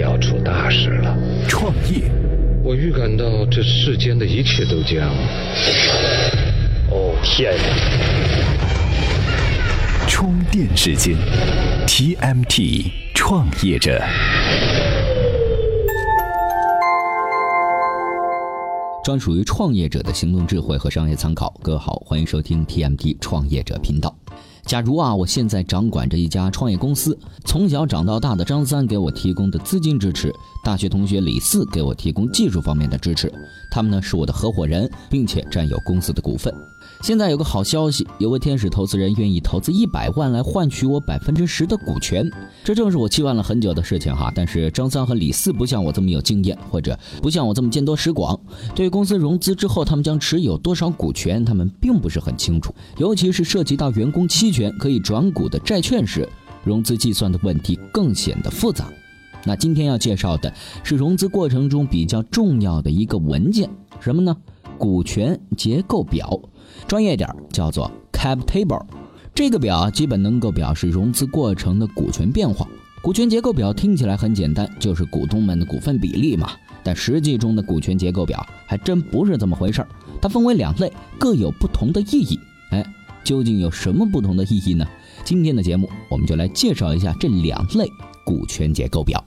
[0.00, 1.16] 要出大事了。
[1.46, 2.10] 创业，
[2.64, 5.08] 我预感到这世间的一切都将……
[6.90, 7.62] 哦天呀！
[10.08, 11.14] 充电时间
[11.86, 14.02] ，TMT 创业者。
[19.04, 21.54] 专属于创业者的行动智慧和商业参考。
[21.62, 24.14] 各位好，欢迎收听 TMT 创业者频道。
[24.66, 30.32] 假如啊，我现在掌管着一家创业公司，从小长到大的张三给我提供的资金支持，
[30.62, 33.32] 大学同学李四给我提供技术方面的支持，
[33.70, 36.52] 他们呢是我的合伙人，并且占有公司的股份。
[37.02, 42.30] 现在有个好消息，有位天使投资人愿意投资一百万来换取我百分之十的股权，
[42.62, 44.30] 这正是我期望了很久的事情哈。
[44.34, 48.38] 但是张三和李四不像我这么有经验，或者不像我这么见多识广，
[48.74, 52.74] 对公司融资之后他们将持有多少股权，他们并不是很清楚。
[52.98, 56.28] 尤其是涉及到员工期权可以转股的债券时，
[56.64, 58.86] 融资计算的问题更显得复杂。
[59.44, 60.52] 那今天要介绍的
[60.84, 64.36] 是融资过程中比较重要的一个文件，什么呢？
[64.76, 66.40] 股权结构表。
[66.86, 68.82] 专业点叫做 cap table，
[69.34, 72.66] 这个表基本能够表示融资过程的股权变化。
[73.02, 76.50] 股权结构表听起来很简单，就是股东们的股份比例嘛。
[76.82, 79.88] 但实际中的股权结构表还真不是这么回事儿，
[80.20, 82.38] 它分为两类，各有不同的意义。
[82.70, 82.84] 哎，
[83.24, 84.86] 究竟有什么不同的意义呢？
[85.24, 87.86] 今天的节目我们就来介绍一下这两类
[88.24, 89.22] 股权结构表。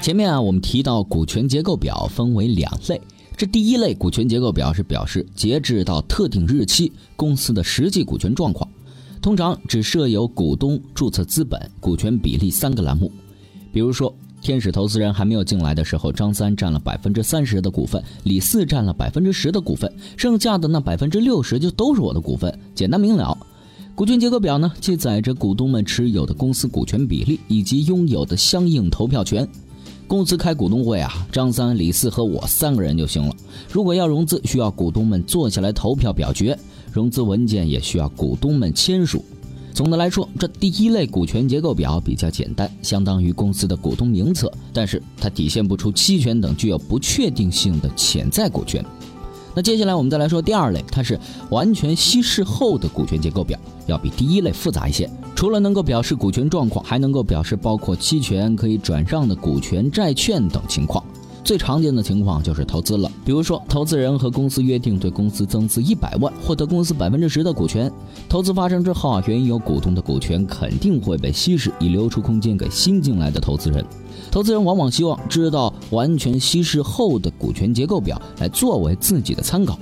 [0.00, 3.00] 前面啊，我们提到股权结构表分为两类。
[3.36, 8.68] 这第一类股权结构表是表示截至到特定日期公司的实际股权状况，
[9.22, 13.12] 通常只设有股东、注册资本、股权比例三个栏目。
[13.70, 23.36] 比如说，天使投资人还没有进来的时候，张三占了百分之三十的股份，李四占了百分之十的股份，剩下的那百分之六十就都是我的股份，简单明了。
[23.94, 29.46] 股权结构表呢，记载着股东们持有的公司股权比例以及拥有的相应投票权。
[30.06, 33.34] 公司开股东会啊，张三、李四和我三个人就行了。
[33.70, 36.58] 如果要融资，需要股东们坐下来投票表决，
[36.90, 39.22] 融资文件也需要股东们签署。
[39.78, 48.84] 总的来说，这第一类股权结构表比较简单，相当于公司的股东名册，但是它体现不出期权等具有不确定性的潜在股权。
[49.54, 51.16] 那接下来我们再来说第二类，它是
[51.50, 53.56] 完全稀释后的股权结构表，
[53.86, 55.08] 要比第一类复杂一些。
[55.36, 61.04] 除了能够表示股权状况，还能够表示包括期权、可以转让的股权、债券等情况。
[61.44, 67.90] 最常见的情况就是投资了，比如说投资人和公司约定对公司增资一百万，获得公司百分之十的股权。
[68.28, 73.82] 投资发生之后啊，原有股东的股权肯定会被稀释，以留出空间给新进来的投资人。
[74.30, 79.78] 投资人往往希望知道完全稀释后的股权结构表，来作为自己的参考。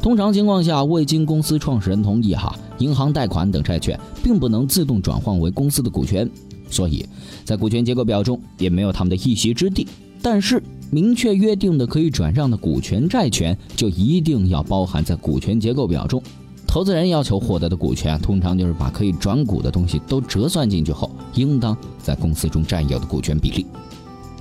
[0.00, 6.30] 通常情况下，未经公司创始人同意，哈，银行贷款等债券并不能自动转换为公司的股权，
[6.70, 7.04] 所以
[7.44, 9.86] 在股权结构表中也没有他们的一席之地。
[10.22, 16.22] 但是，明确约定的可以转让的股权、债权，就一定要包含在股权结构表中。
[16.66, 23.66] 投资人要求获得的股权，通常就是把可以转股的东西都折算进去后，应当在公司中占有的股权比例。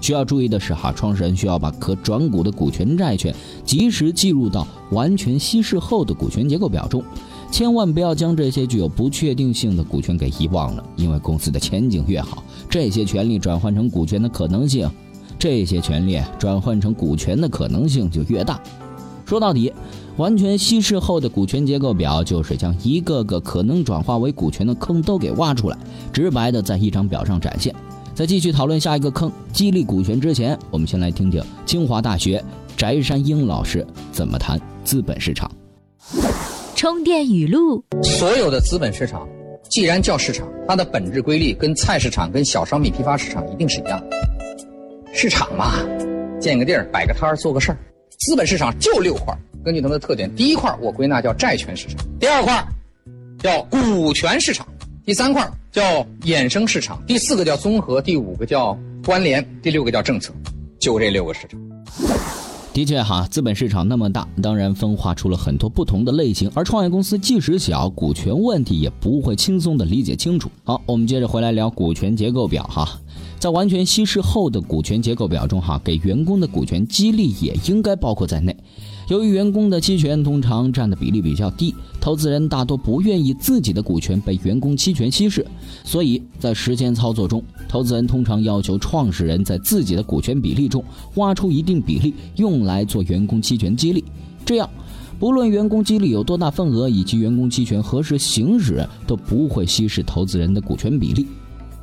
[0.02, 3.34] 需要注意的是，哈，创始人需要把可转股的股权、债权
[3.64, 7.04] 及时计入到完全稀释后的股权结构表中，
[7.52, 10.84] 千万不要将这些具有不确定性的股权给遗忘了。
[10.98, 14.88] 因为公司的前景越好，这些权利转换成股权的可能性，
[15.40, 18.60] 这些权利转换成股权的可能性就越大。
[19.26, 19.74] 说到底。
[20.18, 25.78] 完全稀释后的股权结构表，就是将一个个可能转化为股权的坑都给挖出来，
[26.12, 27.72] 直白的在一张表上展现。
[28.16, 32.44] 在继续讨论下一个坑——激励股权之前，我们先来听听清华大学
[32.76, 35.52] 翟山鹰老师怎么谈资本市场。
[36.76, 39.30] 充电语录：所有的资本市场，
[39.70, 44.18] 既然叫市场，它的本质规律跟菜市场、跟小商品批发市场一定是一样的。
[45.18, 45.74] 市场嘛，
[46.40, 47.78] 建个地儿，摆个摊儿，做个事儿。
[48.20, 49.40] 资本市场就六块儿。
[49.66, 52.68] 根据它们的特点，第一块儿我归纳叫债权市场，第二块儿
[53.40, 54.68] 叫股权市场，
[55.04, 60.32] 第三块儿叫衍生市场，第四个叫综合，第五个叫关联，第六个叫政策，
[60.80, 61.60] 就这六个市场。
[62.72, 70.48] 的确哈，资本市场那么大，当然分化出了很多不同的类型，而创业公司即使小，股权问题也不会轻松的理解清楚。
[70.64, 72.88] 好，我们接着回来聊股权结构表哈，
[73.40, 78.56] 在完全稀释后的股权结构表中哈，给员工的股权激励也应该包括在内。
[79.10, 85.46] 由于员工的期权通常占的比例比较低，投资人大多不愿意自己的股权被员工期权稀释，
[85.84, 90.84] 所以在时间操作中，投资人通常要求创始人在自己的股权比例中
[91.16, 94.04] 挖出一定比例用来做员工期权激励。
[94.44, 94.70] 这样，
[95.20, 101.28] 不论员工激励有多大份额以及员工期权何时行使，都不会稀释投资人的股权比例。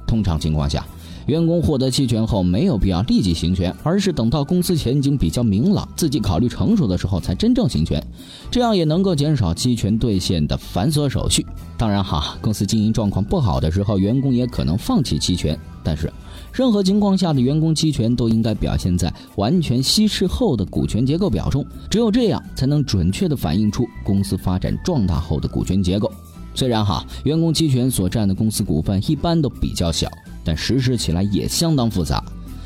[0.07, 0.87] 通常情况下，
[1.26, 8.03] 员工获得期权后没有必要立即行权，而是等到公司前景比较明朗、自己考虑成熟的时候才真正行权，
[8.50, 11.47] 这样也能够减少期权兑现的繁琐手续。
[11.79, 16.12] 当然哈，公司经营状况不好的时候，员工也可能放弃期权，但是
[16.53, 26.12] 任何情况下的员工期权都应该表现在完全稀释后的股权结构表中，只有这样才能准确地反映出公司发展壮大后的股权结构。
[26.55, 30.09] 虽然哈，员工期权所占的公司股份一般都比较小，
[30.44, 32.23] 但实施起来也相当复杂。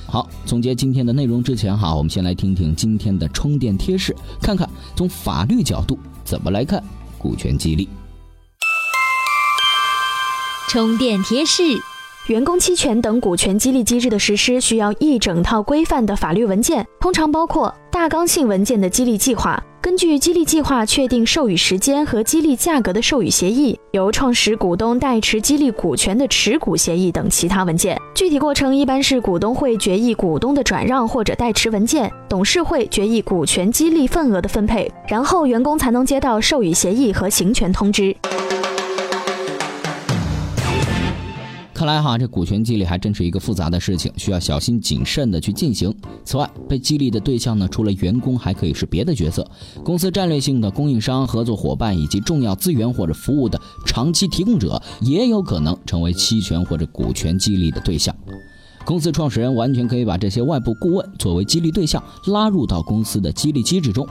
[0.06, 6.82] 好，总结今天的内容之前哈，我们先来听听今天的充电贴士，看看从法律角度怎么来看
[7.19, 7.88] 股权激励。
[10.69, 11.62] 充电贴士。
[12.28, 27.96] 员工期权等股权激励机制的实施需要一整套规范的法律文件，通常包括大纲性文件的激励计划，根据激励计划确定授予时间和激励价格的授予协议，由创始股东代持激励股权的持股协议等其他文件。
[28.12, 38.14] 具体过程一般是股东会决议股东的转让或者代持文件，董事会决议股权激励份额的分配，然后员工才能接到授予协议和行权通知。
[41.88, 45.93] 来哈，这股权激励还真是一个复杂的事情，需要小心谨慎的去进行。
[46.23, 49.50] 此外，被激励的对象呢，除了员工，还可以是别的角色，
[49.82, 58.14] 公司战略性的供应商、合作伙伴以及重要资源或者服务的长期提供者，也有可能成为期权或者股权激励的对象。
[58.84, 64.06] 公司创始人完全可以把这些外部顾问作为激励对象，拉入到公司的激励机制中。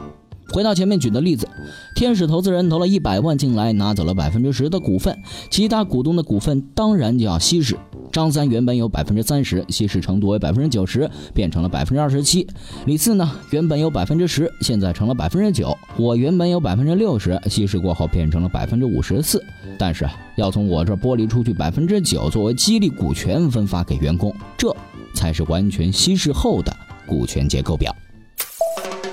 [0.53, 1.47] 回到前面举的例子，
[1.95, 5.17] 天使投资人投了一百万进来，拿走了百分之十的股份，
[5.49, 7.75] 其他股东的股份当然就要稀释。
[8.09, 12.47] 张三原本有百分之三十，稀释程度为百分之九十，变成了百分之二十七。
[12.85, 15.77] 李四呢，原本有百分之十，现在成了百分之九。
[15.97, 19.43] 我原本有百分之六十，稀释过后变成了百分之五十四。
[19.77, 24.75] 但是要从我这剥离出去百分之九作为激励股权分发给员工，这
[25.13, 27.95] 才是完全稀释后的股权结构表。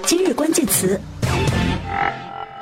[0.06, 0.98] 今日关键词。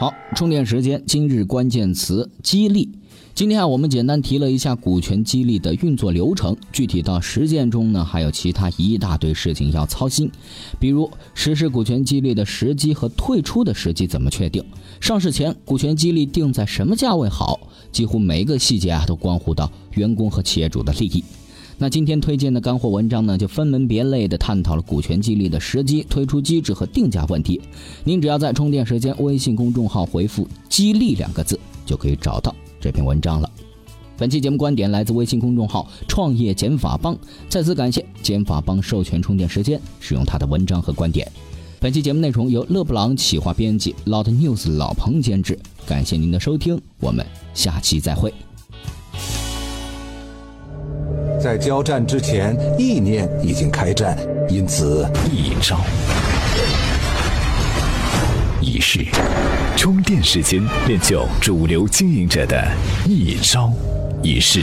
[0.02, 1.00] 好，充电时间。
[1.06, 2.90] 今日关键词：激励。
[3.37, 10.28] 今天啊，我们简单提了一下股权激励的运作流程，具体到实践中呢，还有其他一大堆事情要操心，
[10.81, 14.64] 比如实施股权激励的时机和退出的时机怎么确定，
[15.00, 17.60] 上市前股权激励定在什么价位好，
[17.93, 21.22] 几乎每一个细节啊，都关乎到员工和企业主的利益。
[21.82, 27.61] 那今天推荐的干货文章呢，就分门别类的探讨了股权激励的时机、推出机制和定价问题。
[28.05, 33.50] 您只要在充电时间微信公众号回复“激励”两个字，就可以找到这篇文章了。
[34.17, 37.19] 本期节目观点来自微信公众号“创业减法帮”，
[37.50, 41.29] 再次感谢减法帮授权充电时间使用他的文章和观点。
[41.81, 45.58] 本期节目内容由勒布朗企划编辑，Lot News 老彭监制。
[45.84, 48.32] 感谢您的收听，我们下期再会。
[51.42, 54.16] 在交战之前，意念已经开战，
[54.48, 55.80] 因此一招
[58.60, 59.04] 一式，
[59.76, 62.64] 充电时间练就主流经营者的
[63.08, 63.72] 一招
[64.22, 64.62] 一式。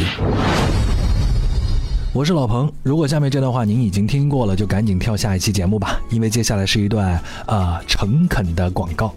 [2.13, 9.13] 我是老彭，如果下面这段话您已经听过了，就赶紧跳下一期节目吧，因为接下来是一段啊诚恳的广告，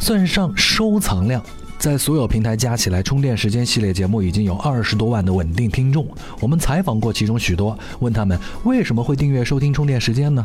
[0.00, 1.42] 算上收藏量。
[1.80, 6.06] 在所有平台加起来，充电时间系列节目已经有二十多万的稳定听众。
[6.38, 10.44] 我们采访过其中许多，问他们为什么会订阅收听充电时间呢？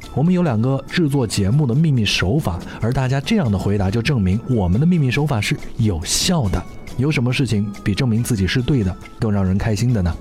[0.13, 6.61] 我们有两个制作节目的秘密手法，而大家这样的回答就证明我们的秘密手法是有效的。
[6.97, 10.13] 有什么事情比证明自己是对的更让人开心的呢？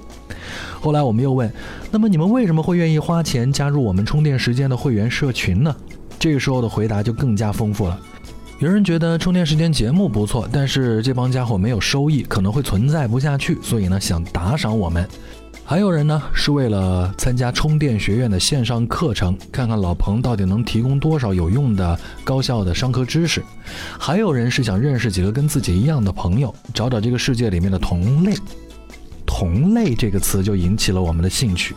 [0.80, 1.52] 后来我们又问，
[1.90, 5.74] 那么你们为什么会愿意花钱加入我们充电时间的会员社群呢？
[6.18, 7.98] 这个时候的回答就更加丰富了。
[8.60, 15.06] 有人觉得充电时间节目不错，但是这帮家伙没有收益，可能会存在不下去，所以呢想打赏我们。
[15.70, 23.40] 还有人呢，是为了参加充电学院的线上课程，看看老彭到底能提供多少有用的、高效的商科知识；
[23.96, 28.34] 还有人是想认识几个跟自己一样的朋友，找找这个世界里面的同类。
[29.24, 31.76] 同类这个词就引起了我们的兴趣。